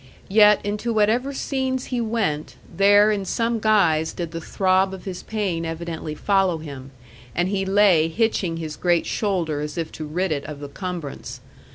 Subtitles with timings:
[0.29, 5.21] Yet, into whatever scenes he went, there in some guise did the throb of his
[5.21, 6.89] pain evidently follow him,
[7.35, 11.39] and he lay hitching his great shoulder as if to rid it of the cumbrance.